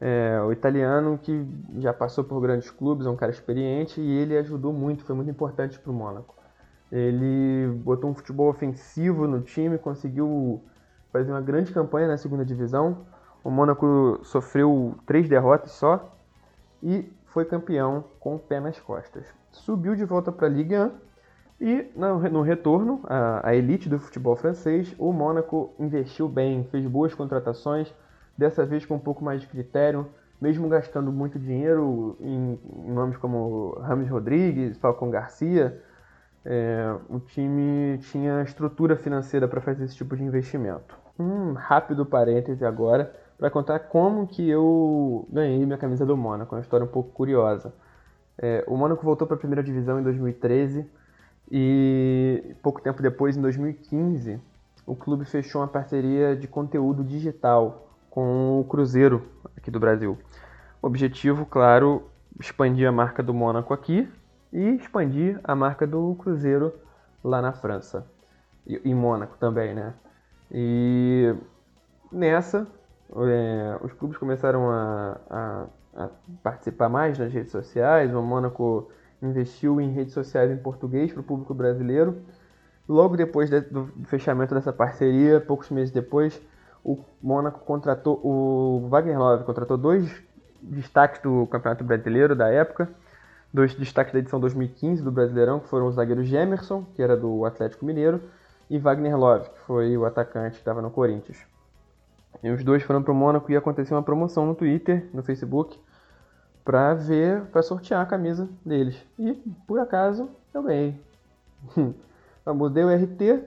é, 0.00 0.40
o 0.42 0.50
italiano 0.50 1.18
que 1.22 1.46
já 1.78 1.92
passou 1.92 2.24
por 2.24 2.40
grandes 2.40 2.70
clubes, 2.70 3.06
é 3.06 3.10
um 3.10 3.16
cara 3.16 3.30
experiente 3.30 4.00
e 4.00 4.18
ele 4.18 4.36
ajudou 4.36 4.72
muito, 4.72 5.04
foi 5.04 5.14
muito 5.14 5.30
importante 5.30 5.78
para 5.78 5.92
o 5.92 5.94
Mônaco. 5.94 6.41
Ele 6.92 7.72
botou 7.78 8.10
um 8.10 8.14
futebol 8.14 8.50
ofensivo 8.50 9.26
no 9.26 9.40
time, 9.40 9.78
conseguiu 9.78 10.62
fazer 11.10 11.32
uma 11.32 11.40
grande 11.40 11.72
campanha 11.72 12.06
na 12.06 12.18
segunda 12.18 12.44
divisão. 12.44 13.06
O 13.42 13.50
Mônaco 13.50 14.20
sofreu 14.22 14.94
três 15.06 15.26
derrotas 15.26 15.72
só 15.72 16.14
e 16.82 17.10
foi 17.24 17.46
campeão 17.46 18.04
com 18.20 18.36
o 18.36 18.38
pé 18.38 18.60
nas 18.60 18.78
costas. 18.78 19.24
Subiu 19.50 19.96
de 19.96 20.04
volta 20.04 20.30
para 20.30 20.46
a 20.46 20.50
Liga 20.50 20.92
1 21.58 21.66
E 21.66 21.90
no 21.96 22.42
retorno, 22.42 23.00
a 23.42 23.54
elite 23.54 23.88
do 23.88 23.98
futebol 23.98 24.36
francês, 24.36 24.94
o 24.98 25.12
Mônaco 25.14 25.72
investiu 25.78 26.28
bem, 26.28 26.64
fez 26.64 26.86
boas 26.86 27.14
contratações, 27.14 27.92
dessa 28.36 28.66
vez 28.66 28.84
com 28.84 28.96
um 28.96 29.00
pouco 29.00 29.24
mais 29.24 29.40
de 29.40 29.46
critério, 29.46 30.06
mesmo 30.38 30.68
gastando 30.68 31.10
muito 31.10 31.38
dinheiro 31.38 32.16
em, 32.20 32.58
em 32.84 32.92
nomes 32.92 33.16
como 33.16 33.78
Rames 33.80 34.10
Rodrigues, 34.10 34.76
Falcão 34.76 35.08
Garcia, 35.08 35.80
é, 36.44 36.96
o 37.08 37.20
time 37.20 37.98
tinha 37.98 38.42
estrutura 38.42 38.96
financeira 38.96 39.46
para 39.46 39.60
fazer 39.60 39.84
esse 39.84 39.94
tipo 39.94 40.16
de 40.16 40.24
investimento. 40.24 40.96
Um 41.18 41.52
rápido 41.52 42.04
parêntese 42.04 42.64
agora 42.64 43.14
para 43.38 43.50
contar 43.50 43.78
como 43.80 44.26
que 44.26 44.48
eu 44.48 45.26
ganhei 45.30 45.64
minha 45.64 45.78
camisa 45.78 46.06
do 46.06 46.16
Mônaco, 46.16 46.54
uma 46.54 46.60
história 46.60 46.84
um 46.84 46.88
pouco 46.88 47.10
curiosa. 47.10 47.72
É, 48.38 48.64
o 48.66 48.76
Mônaco 48.76 49.04
voltou 49.04 49.26
para 49.26 49.36
a 49.36 49.38
primeira 49.38 49.62
divisão 49.62 50.00
em 50.00 50.02
2013 50.02 50.86
e 51.50 52.54
pouco 52.62 52.80
tempo 52.80 53.02
depois, 53.02 53.36
em 53.36 53.42
2015, 53.42 54.40
o 54.86 54.96
clube 54.96 55.24
fechou 55.24 55.60
uma 55.60 55.68
parceria 55.68 56.34
de 56.34 56.48
conteúdo 56.48 57.04
digital 57.04 57.88
com 58.10 58.60
o 58.60 58.64
Cruzeiro 58.64 59.22
aqui 59.56 59.70
do 59.70 59.78
Brasil. 59.78 60.18
O 60.80 60.86
objetivo, 60.86 61.46
claro, 61.46 62.04
expandir 62.40 62.88
a 62.88 62.92
marca 62.92 63.22
do 63.22 63.32
Mônaco 63.32 63.72
aqui 63.72 64.08
e 64.52 64.76
expandir 64.76 65.40
a 65.42 65.54
marca 65.54 65.86
do 65.86 66.14
Cruzeiro 66.16 66.72
lá 67.24 67.40
na 67.40 67.52
França. 67.52 68.06
E 68.66 68.80
em 68.84 68.94
Mônaco 68.94 69.36
também, 69.38 69.74
né? 69.74 69.94
E 70.50 71.34
nessa, 72.10 72.66
é, 73.10 73.78
os 73.82 73.92
clubes 73.92 74.18
começaram 74.18 74.70
a, 74.70 75.16
a, 75.30 75.66
a, 75.96 76.08
participar 76.42 76.88
mais 76.88 77.18
nas 77.18 77.32
redes 77.32 77.50
sociais. 77.50 78.14
O 78.14 78.20
Mônaco 78.20 78.90
investiu 79.22 79.80
em 79.80 79.90
redes 79.90 80.12
sociais 80.12 80.50
em 80.50 80.56
português 80.56 81.10
para 81.10 81.20
o 81.20 81.24
público 81.24 81.54
brasileiro. 81.54 82.22
Logo 82.88 83.16
depois 83.16 83.48
de, 83.48 83.60
do 83.60 83.86
fechamento 84.04 84.54
dessa 84.54 84.72
parceria, 84.72 85.40
poucos 85.40 85.70
meses 85.70 85.92
depois, 85.92 86.40
o 86.84 86.98
Mônaco 87.22 87.60
contratou 87.60 88.20
o 88.22 88.88
Wagner 88.88 89.18
Love 89.18 89.44
contratou 89.44 89.78
dois 89.78 90.22
destaques 90.60 91.22
do 91.22 91.46
Campeonato 91.46 91.84
Brasileiro 91.84 92.34
da 92.34 92.48
época 92.48 92.88
dois 93.52 93.74
destaques 93.74 94.12
da 94.12 94.18
edição 94.18 94.40
2015 94.40 95.02
do 95.02 95.12
Brasileirão, 95.12 95.60
que 95.60 95.68
foram 95.68 95.86
o 95.86 95.92
zagueiro 95.92 96.24
Gemerson, 96.24 96.84
que 96.94 97.02
era 97.02 97.16
do 97.16 97.44
Atlético 97.44 97.84
Mineiro, 97.84 98.22
e 98.70 98.78
Wagner 98.78 99.16
Love, 99.16 99.50
que 99.50 99.60
foi 99.60 99.96
o 99.96 100.06
atacante 100.06 100.52
que 100.52 100.60
estava 100.60 100.80
no 100.80 100.90
Corinthians. 100.90 101.38
E 102.42 102.50
os 102.50 102.64
dois 102.64 102.82
foram 102.82 103.02
para 103.02 103.12
o 103.12 103.14
Mônaco 103.14 103.52
e 103.52 103.56
aconteceu 103.56 103.96
uma 103.96 104.02
promoção 104.02 104.46
no 104.46 104.54
Twitter, 104.54 105.08
no 105.12 105.22
Facebook, 105.22 105.78
para 106.64 106.94
ver, 106.94 107.42
para 107.46 107.62
sortear 107.62 108.00
a 108.00 108.06
camisa 108.06 108.48
deles. 108.64 108.96
E 109.18 109.34
por 109.66 109.78
acaso 109.78 110.30
eu 110.54 110.62
ganhei. 110.62 110.98
mudei 112.54 112.84
o 112.84 112.88
RT 112.88 113.44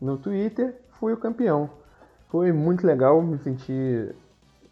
no 0.00 0.18
Twitter, 0.18 0.78
fui 1.00 1.12
o 1.14 1.16
campeão. 1.16 1.70
Foi 2.28 2.52
muito 2.52 2.86
legal, 2.86 3.22
me 3.22 3.38
senti 3.38 4.14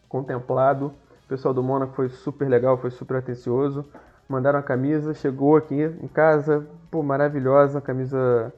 contemplado. 0.08 0.92
O 1.24 1.28
pessoal 1.28 1.54
do 1.54 1.62
Mônaco 1.62 1.94
foi 1.94 2.08
super 2.10 2.48
legal, 2.48 2.76
foi 2.76 2.90
super 2.90 3.16
atencioso 3.16 3.86
mandaram 4.30 4.60
a 4.60 4.62
camisa, 4.62 5.12
chegou 5.12 5.56
aqui 5.56 5.74
em 5.74 6.06
casa, 6.06 6.64
pô, 6.90 7.02
maravilhosa, 7.02 7.78
uma 7.78 7.80
camisa 7.80 8.52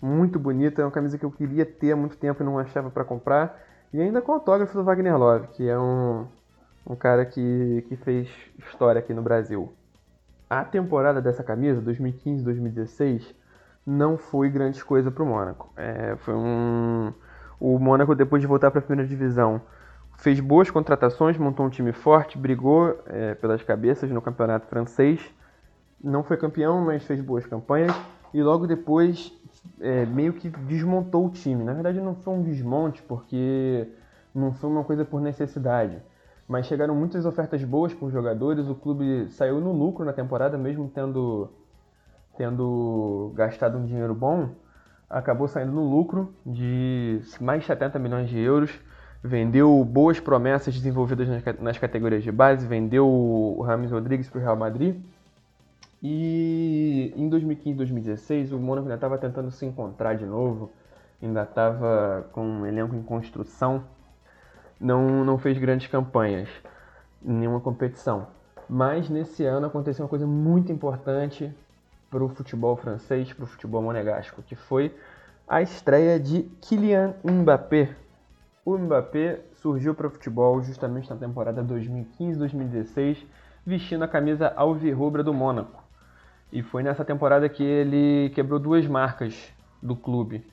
muito 0.00 0.38
bonita, 0.38 0.80
é 0.80 0.84
uma 0.84 0.90
camisa 0.90 1.18
que 1.18 1.24
eu 1.24 1.30
queria 1.30 1.66
ter 1.66 1.92
há 1.92 1.96
muito 1.96 2.16
tempo 2.16 2.42
e 2.42 2.46
não 2.46 2.58
achava 2.58 2.90
para 2.90 3.04
comprar. 3.04 3.60
E 3.92 4.00
ainda 4.00 4.22
com 4.22 4.32
autógrafo 4.32 4.72
do 4.72 4.82
Wagner 4.82 5.18
Love, 5.18 5.48
que 5.48 5.68
é 5.68 5.78
um, 5.78 6.26
um 6.86 6.96
cara 6.96 7.26
que, 7.26 7.84
que 7.88 7.96
fez 7.96 8.28
história 8.58 8.98
aqui 8.98 9.12
no 9.12 9.20
Brasil. 9.20 9.70
A 10.48 10.64
temporada 10.64 11.20
dessa 11.20 11.44
camisa, 11.44 11.82
2015-2016, 11.82 13.34
não 13.86 14.16
foi 14.16 14.48
grande 14.48 14.82
coisa 14.82 15.10
para 15.10 15.22
o 15.22 15.26
Mônaco. 15.26 15.70
É, 15.76 16.16
foi 16.16 16.34
um... 16.34 17.12
O 17.58 17.78
Mônaco, 17.78 18.14
depois 18.14 18.40
de 18.40 18.48
voltar 18.48 18.70
para 18.70 18.78
a 18.78 18.82
primeira 18.82 19.06
divisão, 19.06 19.60
fez 20.20 20.38
boas 20.38 20.70
contratações, 20.70 21.38
montou 21.38 21.64
um 21.64 21.70
time 21.70 21.92
forte, 21.92 22.36
brigou 22.36 22.98
é, 23.06 23.34
pelas 23.34 23.62
cabeças 23.62 24.10
no 24.10 24.20
campeonato 24.20 24.66
francês. 24.66 25.20
Não 26.02 26.22
foi 26.22 26.36
campeão, 26.36 26.84
mas 26.84 27.02
fez 27.04 27.20
boas 27.20 27.46
campanhas. 27.46 27.94
E 28.32 28.42
logo 28.42 28.66
depois 28.66 29.32
é, 29.80 30.04
meio 30.04 30.34
que 30.34 30.50
desmontou 30.50 31.26
o 31.26 31.30
time. 31.30 31.64
Na 31.64 31.72
verdade, 31.72 32.00
não 32.00 32.14
foi 32.14 32.34
um 32.34 32.42
desmonte, 32.42 33.02
porque 33.02 33.88
não 34.34 34.52
foi 34.52 34.68
uma 34.68 34.84
coisa 34.84 35.06
por 35.06 35.22
necessidade. 35.22 35.98
Mas 36.46 36.66
chegaram 36.66 36.94
muitas 36.94 37.24
ofertas 37.24 37.64
boas 37.64 37.94
por 37.94 38.10
jogadores. 38.10 38.68
O 38.68 38.74
clube 38.74 39.28
saiu 39.30 39.58
no 39.58 39.72
lucro 39.72 40.04
na 40.04 40.12
temporada, 40.12 40.58
mesmo 40.58 40.90
tendo, 40.94 41.48
tendo 42.36 43.32
gastado 43.34 43.78
um 43.78 43.86
dinheiro 43.86 44.14
bom. 44.14 44.50
Acabou 45.08 45.48
saindo 45.48 45.72
no 45.72 45.88
lucro 45.88 46.34
de 46.44 47.20
mais 47.40 47.62
de 47.62 47.66
70 47.66 47.98
milhões 47.98 48.28
de 48.28 48.38
euros 48.38 48.70
vendeu 49.22 49.84
boas 49.84 50.18
promessas 50.18 50.74
desenvolvidas 50.74 51.28
nas 51.60 51.78
categorias 51.78 52.22
de 52.22 52.32
base, 52.32 52.66
vendeu 52.66 53.06
o 53.06 53.60
Rames 53.62 53.90
Rodrigues 53.90 54.28
para 54.28 54.38
o 54.38 54.42
Real 54.42 54.56
Madrid. 54.56 54.96
E 56.02 57.12
em 57.14 57.28
2015 57.28 57.76
2016 57.76 58.52
o 58.52 58.58
Mônaco 58.58 58.86
ainda 58.86 58.94
estava 58.94 59.18
tentando 59.18 59.50
se 59.50 59.66
encontrar 59.66 60.14
de 60.14 60.24
novo, 60.24 60.70
ainda 61.22 61.42
estava 61.42 62.26
com 62.32 62.42
um 62.42 62.66
elenco 62.66 62.94
em 62.94 63.02
construção, 63.02 63.84
não, 64.80 65.22
não 65.24 65.36
fez 65.36 65.58
grandes 65.58 65.88
campanhas 65.88 66.48
em 67.22 67.32
nenhuma 67.32 67.60
competição. 67.60 68.28
Mas 68.66 69.10
nesse 69.10 69.44
ano 69.44 69.66
aconteceu 69.66 70.04
uma 70.04 70.08
coisa 70.08 70.26
muito 70.26 70.72
importante 70.72 71.52
para 72.10 72.24
o 72.24 72.28
futebol 72.30 72.76
francês, 72.76 73.30
para 73.34 73.44
o 73.44 73.46
futebol 73.46 73.82
monegasco, 73.82 74.42
que 74.42 74.56
foi 74.56 74.94
a 75.46 75.60
estreia 75.60 76.18
de 76.18 76.44
Kylian 76.62 77.14
Mbappé 77.22 77.94
o 78.64 78.76
Mbappé 78.76 79.40
surgiu 79.54 79.94
para 79.94 80.06
o 80.06 80.10
futebol 80.10 80.62
justamente 80.62 81.08
na 81.08 81.16
temporada 81.16 81.64
2015-2016, 81.64 83.24
vestindo 83.64 84.02
a 84.02 84.08
camisa 84.08 84.52
alvirrubra 84.56 85.22
do 85.22 85.32
Mônaco. 85.32 85.82
E 86.52 86.62
foi 86.62 86.82
nessa 86.82 87.04
temporada 87.04 87.48
que 87.48 87.62
ele 87.62 88.30
quebrou 88.34 88.58
duas 88.58 88.86
marcas 88.86 89.52
do 89.82 89.96
clube. 89.96 90.44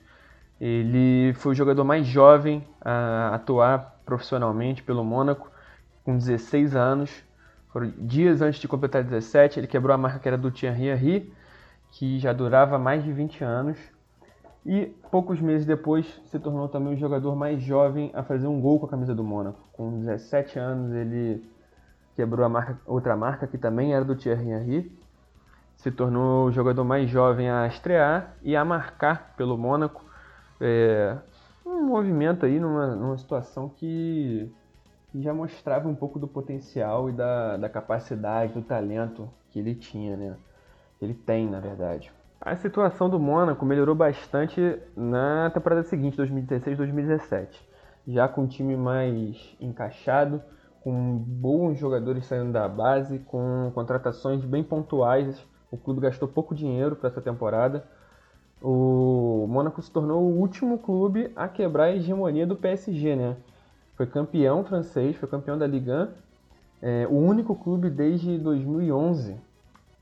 Ele 0.60 1.32
foi 1.34 1.52
o 1.52 1.54
jogador 1.54 1.84
mais 1.84 2.06
jovem 2.06 2.66
a 2.80 3.34
atuar 3.34 4.00
profissionalmente 4.04 4.82
pelo 4.82 5.04
Mônaco, 5.04 5.50
com 6.04 6.16
16 6.16 6.74
anos. 6.74 7.10
Foram 7.72 7.92
dias 7.98 8.40
antes 8.40 8.60
de 8.60 8.66
completar 8.66 9.04
17, 9.04 9.60
ele 9.60 9.66
quebrou 9.66 9.94
a 9.94 9.98
marca 9.98 10.18
que 10.18 10.26
era 10.26 10.38
do 10.38 10.50
Thierry 10.50 10.88
Henry, 10.88 11.32
que 11.90 12.18
já 12.18 12.32
durava 12.32 12.78
mais 12.78 13.04
de 13.04 13.12
20 13.12 13.44
anos. 13.44 13.78
E 14.70 14.94
poucos 15.10 15.40
meses 15.40 15.64
depois 15.64 16.04
se 16.26 16.38
tornou 16.38 16.68
também 16.68 16.92
o 16.92 16.96
jogador 16.98 17.34
mais 17.34 17.62
jovem 17.62 18.10
a 18.12 18.22
fazer 18.22 18.46
um 18.46 18.60
gol 18.60 18.78
com 18.78 18.84
a 18.84 18.88
camisa 18.90 19.14
do 19.14 19.24
Mônaco. 19.24 19.58
Com 19.72 19.98
17 19.98 20.58
anos 20.58 20.92
ele 20.92 21.42
quebrou 22.14 22.44
a 22.44 22.50
marca, 22.50 22.78
outra 22.84 23.16
marca 23.16 23.46
que 23.46 23.56
também 23.56 23.94
era 23.94 24.04
do 24.04 24.14
Thierry 24.14 24.50
Henry. 24.50 24.92
Se 25.74 25.90
tornou 25.90 26.48
o 26.48 26.52
jogador 26.52 26.84
mais 26.84 27.08
jovem 27.08 27.48
a 27.48 27.66
estrear 27.66 28.36
e 28.42 28.54
a 28.54 28.62
marcar 28.62 29.32
pelo 29.38 29.56
Mônaco. 29.56 30.04
É, 30.60 31.16
um 31.64 31.84
movimento 31.84 32.44
aí 32.44 32.60
numa, 32.60 32.94
numa 32.94 33.16
situação 33.16 33.70
que, 33.70 34.52
já 35.14 35.32
mostrava 35.32 35.88
um 35.88 35.94
pouco 35.94 36.18
do 36.18 36.28
potencial 36.28 37.08
e 37.08 37.12
da, 37.14 37.56
da 37.56 37.70
capacidade, 37.70 38.52
do 38.52 38.60
talento 38.60 39.30
que 39.48 39.60
ele 39.60 39.74
tinha, 39.74 40.14
né? 40.14 40.36
Ele 41.00 41.14
tem, 41.14 41.48
na 41.48 41.58
verdade. 41.58 42.12
A 42.40 42.54
situação 42.54 43.10
do 43.10 43.18
Mônaco 43.18 43.66
melhorou 43.66 43.96
bastante 43.96 44.80
na 44.96 45.50
temporada 45.50 45.82
seguinte, 45.82 46.16
2016-2017. 46.18 47.48
Já 48.06 48.28
com 48.28 48.42
um 48.42 48.46
time 48.46 48.76
mais 48.76 49.56
encaixado, 49.60 50.40
com 50.80 51.18
bons 51.18 51.78
jogadores 51.78 52.26
saindo 52.26 52.52
da 52.52 52.68
base, 52.68 53.18
com 53.18 53.72
contratações 53.74 54.44
bem 54.44 54.62
pontuais. 54.62 55.44
O 55.68 55.76
clube 55.76 56.00
gastou 56.00 56.28
pouco 56.28 56.54
dinheiro 56.54 56.94
para 56.94 57.08
essa 57.08 57.20
temporada. 57.20 57.84
O 58.62 59.46
Mônaco 59.48 59.82
se 59.82 59.90
tornou 59.90 60.22
o 60.22 60.38
último 60.38 60.78
clube 60.78 61.32
a 61.34 61.48
quebrar 61.48 61.84
a 61.84 61.96
hegemonia 61.96 62.46
do 62.46 62.54
PSG, 62.54 63.16
né? 63.16 63.36
Foi 63.96 64.06
campeão 64.06 64.64
francês, 64.64 65.16
foi 65.16 65.28
campeão 65.28 65.58
da 65.58 65.66
Ligue 65.66 65.90
1, 65.90 66.08
é, 66.80 67.06
o 67.08 67.16
único 67.16 67.56
clube 67.56 67.90
desde 67.90 68.38
2011 68.38 69.36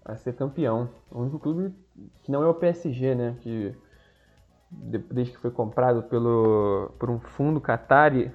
a 0.05 0.15
ser 0.17 0.35
campeão. 0.35 0.91
O 1.11 1.23
único 1.23 1.39
clube 1.39 1.75
que 2.23 2.31
não 2.31 2.43
é 2.43 2.47
o 2.47 2.55
PSG, 2.55 3.15
né? 3.15 3.37
Que 3.41 3.75
desde 4.71 5.33
que 5.33 5.39
foi 5.39 5.51
comprado 5.51 6.03
pelo, 6.03 6.93
por 6.99 7.09
um 7.09 7.19
fundo 7.19 7.61
Qatari, 7.61 8.33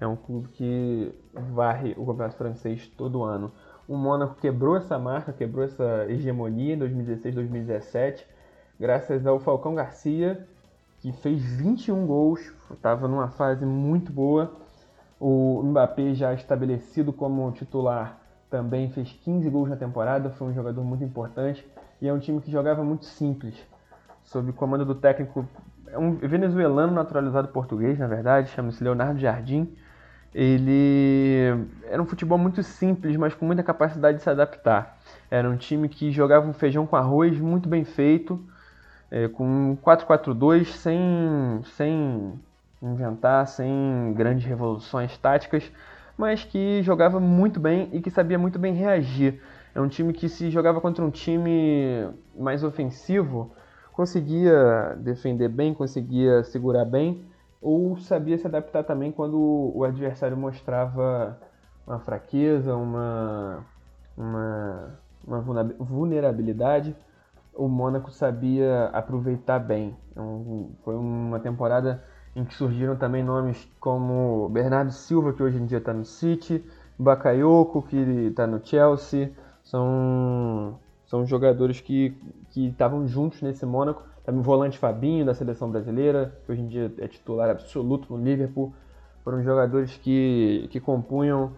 é 0.00 0.06
um 0.06 0.16
clube 0.16 0.48
que 0.48 1.14
varre 1.54 1.94
o 1.96 2.04
campeonato 2.06 2.36
francês 2.36 2.88
todo 2.88 3.22
ano. 3.22 3.52
O 3.88 3.96
Mônaco 3.96 4.36
quebrou 4.36 4.76
essa 4.76 4.98
marca, 4.98 5.32
quebrou 5.32 5.64
essa 5.64 6.06
hegemonia 6.08 6.74
em 6.74 6.78
2016, 6.78 7.34
2017, 7.34 8.26
graças 8.78 9.26
ao 9.26 9.38
Falcão 9.40 9.74
Garcia, 9.74 10.46
que 11.00 11.12
fez 11.12 11.42
21 11.42 12.06
gols, 12.06 12.40
estava 12.70 13.08
numa 13.08 13.28
fase 13.28 13.64
muito 13.64 14.12
boa. 14.12 14.52
O 15.18 15.62
Mbappé 15.62 16.14
já 16.14 16.34
estabelecido 16.34 17.12
como 17.12 17.50
titular 17.52 18.18
também 18.50 18.90
fez 18.90 19.12
15 19.12 19.48
gols 19.50 19.70
na 19.70 19.76
temporada, 19.76 20.30
foi 20.30 20.48
um 20.48 20.52
jogador 20.52 20.84
muito 20.84 21.02
importante 21.02 21.66
e 22.02 22.08
é 22.08 22.12
um 22.12 22.18
time 22.18 22.40
que 22.40 22.50
jogava 22.50 22.82
muito 22.82 23.06
simples. 23.06 23.54
sob 24.24 24.50
o 24.50 24.52
comando 24.52 24.84
do 24.84 24.94
técnico, 24.94 25.48
é 25.86 25.96
um 25.96 26.16
venezuelano 26.16 26.92
naturalizado 26.92 27.48
português, 27.48 27.98
na 27.98 28.08
verdade, 28.08 28.50
chama-se 28.50 28.82
Leonardo 28.82 29.20
Jardim. 29.20 29.72
Ele 30.34 31.66
era 31.88 32.02
um 32.02 32.06
futebol 32.06 32.38
muito 32.38 32.62
simples, 32.62 33.16
mas 33.16 33.34
com 33.34 33.44
muita 33.46 33.62
capacidade 33.62 34.18
de 34.18 34.24
se 34.24 34.30
adaptar. 34.30 34.98
Era 35.30 35.48
um 35.48 35.56
time 35.56 35.88
que 35.88 36.10
jogava 36.10 36.48
um 36.48 36.52
feijão 36.52 36.86
com 36.86 36.96
arroz 36.96 37.38
muito 37.38 37.68
bem 37.68 37.84
feito, 37.84 38.42
é, 39.10 39.28
com 39.28 39.76
4-4-2, 39.84 40.64
sem, 40.72 41.60
sem 41.76 42.32
inventar, 42.82 43.46
sem 43.46 44.12
grandes 44.16 44.44
revoluções 44.44 45.16
táticas, 45.18 45.70
mas 46.16 46.42
que 46.42 46.82
jogava 46.82 47.20
muito 47.20 47.60
bem 47.60 47.90
e 47.92 48.00
que 48.00 48.10
sabia 48.10 48.38
muito 48.38 48.58
bem 48.58 48.74
reagir. 48.74 49.40
É 49.74 49.80
um 49.80 49.88
time 49.88 50.12
que 50.12 50.28
se 50.28 50.50
jogava 50.50 50.80
contra 50.80 51.04
um 51.04 51.10
time 51.10 52.08
mais 52.36 52.62
ofensivo, 52.62 53.52
conseguia 53.92 54.96
defender 54.98 55.48
bem, 55.48 55.72
conseguia 55.72 56.44
segurar 56.44 56.84
bem, 56.84 57.24
ou 57.60 57.96
sabia 57.96 58.36
se 58.36 58.46
adaptar 58.46 58.84
também 58.84 59.12
quando 59.12 59.38
o 59.74 59.84
adversário 59.84 60.36
mostrava 60.36 61.38
uma 61.86 61.98
fraqueza, 62.00 62.74
uma, 62.74 63.64
uma, 64.16 64.98
uma 65.26 65.40
vulnerabilidade. 65.78 66.94
O 67.54 67.68
Mônaco 67.68 68.10
sabia 68.10 68.86
aproveitar 68.92 69.58
bem. 69.58 69.96
Então, 70.10 70.70
foi 70.84 70.94
uma 70.94 71.38
temporada 71.38 72.02
em 72.34 72.44
que 72.44 72.54
surgiram 72.54 72.96
também 72.96 73.22
nomes 73.22 73.68
como 73.78 74.48
Bernardo 74.48 74.90
Silva, 74.90 75.32
que 75.32 75.42
hoje 75.42 75.58
em 75.58 75.66
dia 75.66 75.78
está 75.78 75.92
no 75.92 76.04
City, 76.04 76.64
Bakayoko, 76.98 77.82
que 77.82 77.96
está 77.96 78.46
no 78.46 78.64
Chelsea. 78.64 79.32
São, 79.62 80.78
são 81.06 81.24
jogadores 81.26 81.80
que 81.80 82.16
estavam 82.54 83.06
juntos 83.06 83.40
nesse 83.42 83.64
Mônaco 83.64 84.12
também 84.24 84.40
o 84.40 84.44
volante 84.44 84.78
Fabinho, 84.78 85.24
da 85.24 85.34
seleção 85.34 85.70
brasileira, 85.70 86.32
que 86.44 86.52
hoje 86.52 86.62
em 86.62 86.68
dia 86.68 86.92
é 86.98 87.08
titular 87.08 87.50
absoluto 87.50 88.16
no 88.16 88.22
Liverpool. 88.22 88.72
Foram 89.24 89.42
jogadores 89.42 89.96
que, 89.96 90.68
que 90.70 90.80
compunham 90.80 91.52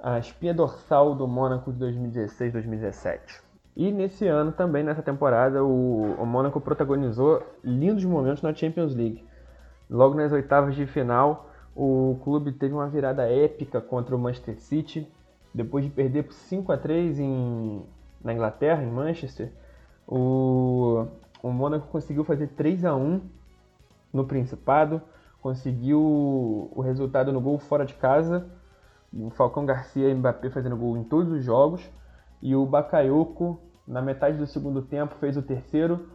a 0.00 0.18
espinha 0.18 0.54
dorsal 0.54 1.14
do 1.14 1.26
Mônaco 1.26 1.72
de 1.72 1.84
2016-2017. 1.84 3.20
E 3.76 3.90
nesse 3.90 4.26
ano 4.26 4.52
também, 4.52 4.84
nessa 4.84 5.02
temporada, 5.02 5.64
o, 5.64 6.14
o 6.14 6.26
Mônaco 6.26 6.60
protagonizou 6.60 7.42
lindos 7.62 8.04
momentos 8.04 8.42
na 8.42 8.54
Champions 8.54 8.94
League. 8.94 9.24
Logo 9.88 10.14
nas 10.14 10.32
oitavas 10.32 10.74
de 10.76 10.86
final, 10.86 11.50
o 11.74 12.18
clube 12.22 12.52
teve 12.52 12.72
uma 12.72 12.88
virada 12.88 13.28
épica 13.28 13.80
contra 13.80 14.14
o 14.14 14.18
Manchester 14.18 14.60
City. 14.60 15.08
Depois 15.52 15.84
de 15.84 15.90
perder 15.90 16.24
por 16.24 16.32
5 16.32 16.72
a 16.72 16.76
3 16.76 17.18
em, 17.18 17.82
na 18.22 18.32
Inglaterra, 18.32 18.82
em 18.82 18.90
Manchester, 18.90 19.50
o, 20.06 21.06
o 21.42 21.50
Mônaco 21.50 21.88
conseguiu 21.88 22.24
fazer 22.24 22.48
3 22.48 22.84
a 22.84 22.94
1 22.94 23.20
no 24.12 24.24
Principado, 24.24 25.00
conseguiu 25.40 26.00
o 26.00 26.80
resultado 26.80 27.32
no 27.32 27.40
gol 27.40 27.58
fora 27.58 27.84
de 27.84 27.94
casa, 27.94 28.46
o 29.12 29.30
Falcão 29.30 29.66
Garcia 29.66 30.08
e 30.08 30.14
Mbappé 30.14 30.50
fazendo 30.50 30.76
gol 30.76 30.96
em 30.96 31.04
todos 31.04 31.32
os 31.32 31.44
jogos, 31.44 31.82
e 32.42 32.54
o 32.54 32.64
Bakayoko, 32.64 33.60
na 33.86 34.00
metade 34.00 34.38
do 34.38 34.46
segundo 34.46 34.82
tempo, 34.82 35.16
fez 35.16 35.36
o 35.36 35.42
terceiro, 35.42 36.08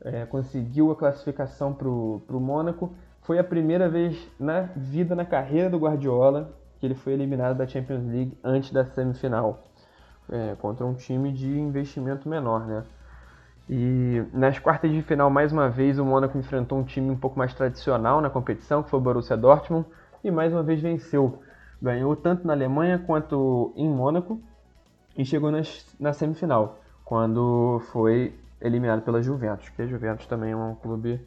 é, 0.00 0.24
conseguiu 0.26 0.90
a 0.90 0.96
classificação 0.96 1.74
para 1.74 1.88
o 1.88 2.40
Mônaco. 2.40 2.94
Foi 3.22 3.38
a 3.38 3.44
primeira 3.44 3.88
vez 3.88 4.16
na 4.38 4.62
vida, 4.62 5.14
na 5.14 5.24
carreira 5.24 5.68
do 5.68 5.78
Guardiola, 5.78 6.56
que 6.78 6.86
ele 6.86 6.94
foi 6.94 7.12
eliminado 7.12 7.56
da 7.56 7.66
Champions 7.66 8.04
League 8.04 8.38
antes 8.42 8.70
da 8.70 8.84
semifinal, 8.84 9.62
é, 10.30 10.54
contra 10.60 10.86
um 10.86 10.94
time 10.94 11.32
de 11.32 11.58
investimento 11.58 12.28
menor, 12.28 12.66
né? 12.66 12.84
E 13.68 14.24
nas 14.32 14.58
quartas 14.58 14.90
de 14.90 15.02
final, 15.02 15.28
mais 15.28 15.52
uma 15.52 15.68
vez, 15.68 15.98
o 15.98 16.04
Mônaco 16.04 16.38
enfrentou 16.38 16.78
um 16.78 16.84
time 16.84 17.10
um 17.10 17.16
pouco 17.16 17.38
mais 17.38 17.52
tradicional 17.52 18.20
na 18.20 18.30
competição, 18.30 18.82
que 18.82 18.88
foi 18.88 18.98
o 18.98 19.02
Borussia 19.02 19.36
Dortmund, 19.36 19.86
e 20.24 20.30
mais 20.30 20.52
uma 20.52 20.62
vez 20.62 20.80
venceu. 20.80 21.42
Ganhou 21.80 22.16
tanto 22.16 22.46
na 22.46 22.54
Alemanha 22.54 22.98
quanto 22.98 23.72
em 23.76 23.88
Mônaco 23.88 24.40
e 25.16 25.24
chegou 25.24 25.50
nas, 25.50 25.94
na 26.00 26.12
semifinal, 26.12 26.80
quando 27.04 27.80
foi 27.92 28.34
eliminado 28.60 29.02
pela 29.02 29.22
Juventus, 29.22 29.68
que 29.68 29.82
a 29.82 29.86
Juventus 29.86 30.26
também 30.26 30.52
é 30.52 30.56
um 30.56 30.74
clube 30.74 31.20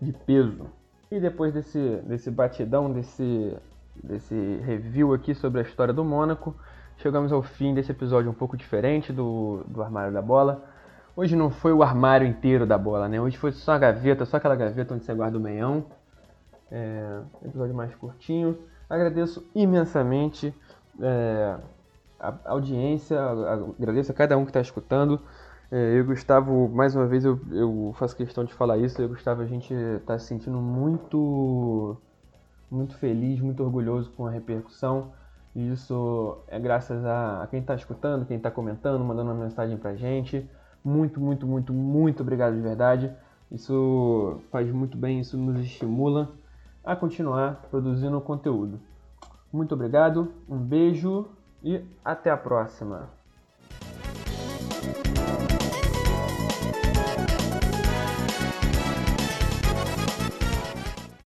de 0.00 0.12
peso. 0.12 0.66
E 1.10 1.18
depois 1.18 1.52
desse, 1.52 1.96
desse 2.06 2.30
batidão, 2.30 2.92
desse, 2.92 3.56
desse 4.02 4.34
review 4.64 5.12
aqui 5.12 5.34
sobre 5.34 5.60
a 5.60 5.62
história 5.62 5.92
do 5.92 6.04
Mônaco, 6.04 6.54
chegamos 6.98 7.32
ao 7.32 7.42
fim 7.42 7.74
desse 7.74 7.90
episódio 7.90 8.30
um 8.30 8.34
pouco 8.34 8.56
diferente 8.56 9.12
do, 9.12 9.62
do 9.66 9.82
Armário 9.82 10.12
da 10.12 10.22
Bola. 10.22 10.64
Hoje 11.16 11.36
não 11.36 11.50
foi 11.50 11.72
o 11.72 11.82
armário 11.82 12.26
inteiro 12.26 12.64
da 12.64 12.78
bola, 12.78 13.08
né? 13.08 13.20
Hoje 13.20 13.36
foi 13.36 13.52
só 13.52 13.72
a 13.72 13.78
gaveta, 13.78 14.24
só 14.24 14.36
aquela 14.36 14.54
gaveta 14.54 14.94
onde 14.94 15.04
você 15.04 15.12
guarda 15.12 15.36
o 15.36 15.40
meião. 15.40 15.84
É, 16.70 17.20
episódio 17.44 17.74
mais 17.74 17.94
curtinho. 17.94 18.56
Agradeço 18.88 19.44
imensamente 19.54 20.54
é, 21.00 21.56
a 22.18 22.34
audiência, 22.46 23.20
agradeço 23.78 24.12
a 24.12 24.14
cada 24.14 24.38
um 24.38 24.44
que 24.44 24.50
está 24.50 24.60
escutando. 24.60 25.20
É, 25.70 25.98
eu, 25.98 26.04
Gustavo, 26.04 26.68
mais 26.68 26.96
uma 26.96 27.06
vez 27.06 27.24
eu, 27.24 27.40
eu, 27.50 27.94
faço 27.98 28.16
questão 28.16 28.44
de 28.44 28.52
falar 28.52 28.78
isso. 28.78 29.00
Eu, 29.00 29.08
Gustavo, 29.08 29.42
a 29.42 29.46
gente 29.46 29.72
está 29.72 30.18
se 30.18 30.26
sentindo 30.26 30.58
muito, 30.58 31.96
muito 32.70 32.96
feliz, 32.96 33.40
muito 33.40 33.62
orgulhoso 33.62 34.10
com 34.10 34.26
a 34.26 34.30
repercussão. 34.30 35.12
E 35.54 35.72
isso 35.72 36.38
é 36.46 36.58
graças 36.58 37.04
a, 37.04 37.46
quem 37.50 37.60
está 37.60 37.74
escutando, 37.74 38.24
quem 38.24 38.36
está 38.36 38.50
comentando, 38.50 39.04
mandando 39.04 39.32
uma 39.32 39.42
mensagem 39.42 39.76
para 39.76 39.96
gente. 39.96 40.48
Muito, 40.84 41.20
muito, 41.20 41.46
muito, 41.46 41.72
muito 41.72 42.22
obrigado 42.22 42.54
de 42.54 42.60
verdade. 42.60 43.12
Isso 43.50 44.40
faz 44.50 44.70
muito 44.70 44.96
bem, 44.96 45.20
isso 45.20 45.36
nos 45.36 45.58
estimula 45.60 46.30
a 46.84 46.94
continuar 46.94 47.62
produzindo 47.70 48.20
conteúdo. 48.20 48.80
Muito 49.52 49.74
obrigado, 49.74 50.32
um 50.48 50.58
beijo 50.58 51.28
e 51.62 51.84
até 52.04 52.30
a 52.30 52.36
próxima. 52.36 53.19